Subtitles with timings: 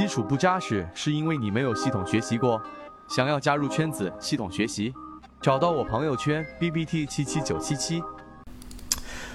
[0.00, 2.58] 基础不扎实，是因为你没有系统学习过。
[3.06, 4.94] 想要加入圈子，系统学习，
[5.42, 8.02] 找到我朋友圈 B B T 七七九七七。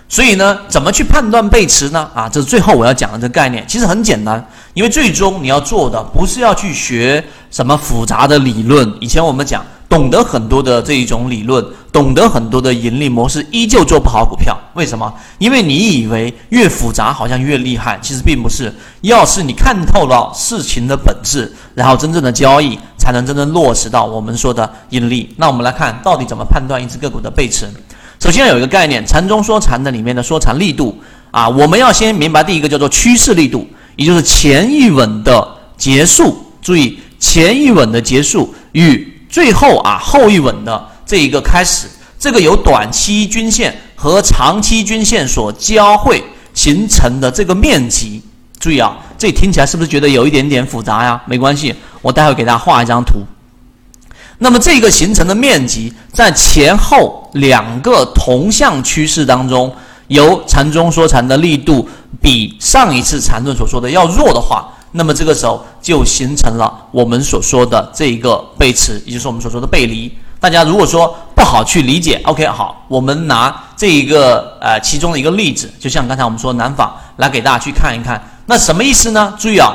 [0.09, 2.09] 所以呢，怎么去判断背驰呢？
[2.15, 4.43] 啊，这是最后我要讲的这个概念，其实很简单，
[4.73, 8.91] 因为最终你要做的不是要去学什么复杂的理论。
[8.99, 11.63] 以前我们讲，懂得很多的这一种理论，
[11.95, 14.53] 懂得很多的盈利模式，依旧做不好股票。
[14.73, 15.13] 为什么？
[15.37, 18.69] 因为你以为越复杂好像越厉害，其实并不是。
[18.99, 25.33] 要是你看透了事情的本质，然后真正的交易才能真正落实到我们说的盈利。
[25.37, 27.65] 那我们来看到底怎么判断一只个股的背驰。
[28.19, 30.93] 首先要有一个概念，禅中说禅的里面的说禅力度
[31.31, 33.65] 啊，我们要先明白第一个叫做趋势力度，
[33.95, 36.35] 也就是前一稳的结束。
[36.61, 41.87] 注意前一稳的结束与最后啊后一稳的这一个开始，
[42.17, 48.21] 这个由短期均线和长期均线所交汇形成的这个面积。
[48.59, 51.21] 注意啊，这听起来是不是觉得有一点点复杂呀？
[51.27, 53.19] 没关系，我待会给大家画一张图。
[54.39, 59.71] 那么这个形成的面积，在前后两个同向趋势当中，
[60.07, 61.87] 由缠中说禅的力度
[62.19, 70.11] 比上一次缠论所说的要弱的话，那么这个时候就形成了我们所说的这一个背驰，也就是我们所说的背离。
[70.45, 79.33] 大家如果说不好去理解，OK，好，我们拿这一个呃其中的一个例子，就像刚才我们说南纺来给大家去看一看，那什么意思呢？
[79.39, 79.73] 注意啊。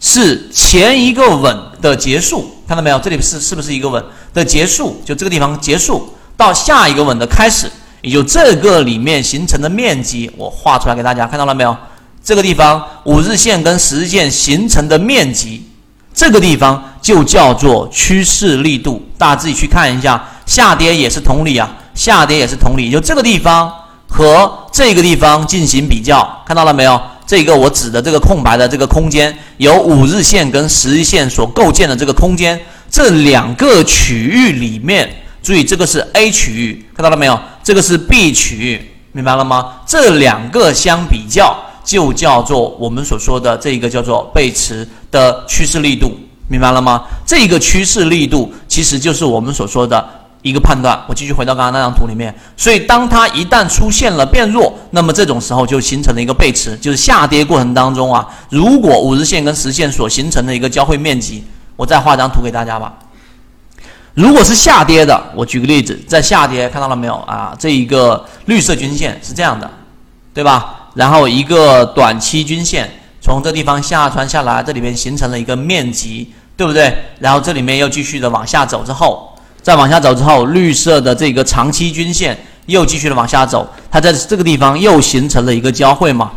[0.00, 2.98] 是前一个稳的结束，看到没有？
[2.98, 5.00] 这里是是不是一个稳的结束？
[5.04, 7.70] 就这个地方结束到下一个稳的开始，
[8.02, 11.76] 也就这个里面形成的面积，我画出来给大家看到了没有？
[12.24, 15.64] 这个地方五日线跟十日线形成的面积，
[16.12, 19.02] 这个地方就叫做趋势力度。
[19.16, 23.72] 大家自己去看一下，下跌也是同理啊，下跌也是同理，就这个地方
[24.08, 27.00] 和这个地方进行比较，看到了没有？
[27.26, 32.60] 这个我指的这个空白的这个空间，由五日线跟十日线所构建的这个空间，
[32.90, 35.08] 这两个区域里面，
[35.40, 37.38] 注意这个是 A 区域，看到了没有？
[37.62, 39.74] 这个是 B 区域，明白了吗？
[39.86, 46.18] 这两个相比较，就叫做我们所说的这个叫做背驰的趋势力度，
[46.50, 47.04] 明白了吗？
[47.24, 50.06] 这个趋势力度其实就是我们所说的。
[50.42, 52.34] 一个判断，我继续回到刚刚那张图里面。
[52.56, 61.44] 所以，当它一旦出现了变弱，那么这种时候就形成了一个背驰，就是下跌过程当中啊，如果五日线跟十线所形成的一个交汇面积，
[61.76, 62.94] 我再画张图给大家吧。
[64.14, 67.54] 如果是下跌的，我举个例子，在下跌看到了没有啊？
[67.58, 69.70] 这一个绿色均线是这样的，
[70.32, 70.88] 对吧？
[70.94, 72.90] 然后一个短期均线
[73.20, 76.94] 从这地方下穿下来，这里面形成了一个面积，对不对？
[77.18, 79.34] 然后这里面又继续的往下走之后。
[79.62, 86.30] 再往下走之后，绿色的这个长期均线又继续的往下走，它在这个地方又形成了一个交汇嘛，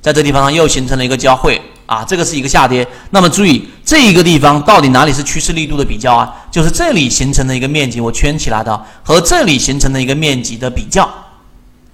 [0.00, 2.86] 在这地方上又形成了一个交汇啊，这个是一个下跌。
[3.10, 6.32] 那么注意这一个地方到底哪里是趋势力度的比较啊？
[6.52, 11.08] 就是这里形成的一个面积，我圈起来的和这里形成的一个面积的比较，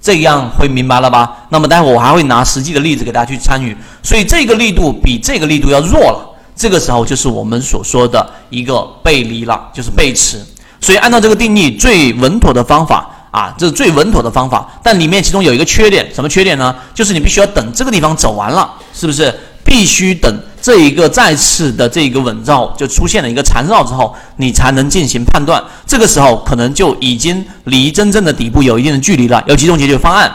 [0.03, 1.47] 这样会明白了吧？
[1.49, 6.30] 那么待会我还会拿实际的例子给大家去参与，所以这个力度比这个力度要弱了，
[6.61, 10.39] 这个时候就是我们所说的一个背离了，就是背驰。
[10.79, 14.69] 所以按照这个定义，最稳妥的方法啊，这是最稳妥的方法。
[14.83, 16.77] 但里面其中有一个缺点，什么缺点呢？
[16.93, 19.35] 就是你必须要等这个地方走完了，是不是？
[19.65, 25.65] 必须等这一个再次的这一个稳绕就出现了一个缠绕之后，你才能进行判断。
[25.87, 29.43] 这个时候可能就已经离真正的底部有一定的距离了。
[29.47, 30.31] 有几种解决方案。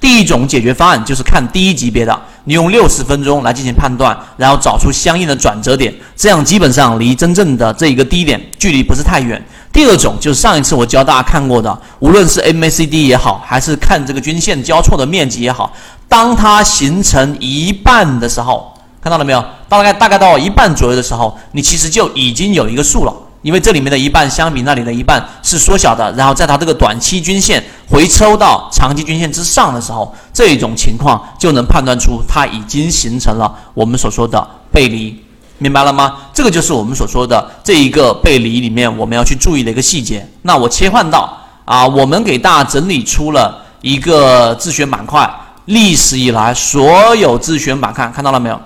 [0.00, 9.44] 第一种解决方案就是看第一级别的，你用六十分钟来进行判断，然后找出相应的转折点，这样基本上离真正的这一个低点距离不是太远。
[9.72, 15.72] 第二种就是上一次我教大家看过的，无论是 MACD 也好，还是看这个均线交错的面积也好，
[16.08, 18.72] 当它形成一半的时候，
[19.02, 19.44] 看到了没有？
[19.68, 23.12] 大概大概到一半左右的时候，你其实就已经有一个数了，
[23.42, 35.24] 因为这里面的一半相比那里的一半是缩小的，然后在它这个短期均线回抽到长期均线之上的时候，这种情况就能判断出它已经形成了我们所说的背离。
[35.58, 36.16] 明白了吗？
[36.32, 40.24] 这个就是我们所说的这一个背离里面我们要去注意的一个细节。
[40.42, 45.28] 那我切换到啊，我们给大家整理出了一个自选板块，
[45.64, 48.60] 历史以来所有自选板块看到了没有？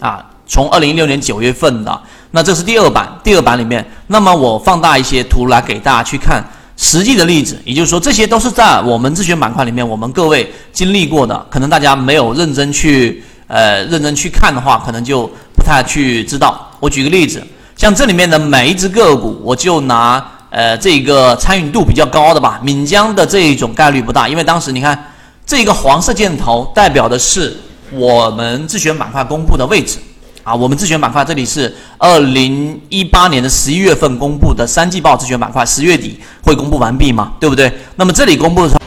[0.00, 2.02] 啊，从二零一六年九月份的，
[2.32, 6.44] 那这是第二版，第二版里面，那么我放大一些图来给大家去看
[6.76, 15.30] 实际的例子，也就是说这些都是在我们自选板块里面我们各位经历过的，可能大家没有认真去呃认真去看的话，可能就。
[15.54, 17.40] 不太去知道，我举个例子，
[17.76, 20.20] 像这里面的每一只个股，我就拿
[20.50, 25.12] 呃这个参与度比较高的吧，闽江的这一种概率不大，因为当时你看
[25.46, 27.56] 这个黄色箭头代表的是
[27.92, 29.98] 我们自选板块公布的位置，
[30.44, 37.72] 啊，我们自选板块这里是二零一八年的十一月份公布的三季报自选板块，十月底会公布完毕嘛，对不对？
[37.96, 38.80] 那么这里公布的时候。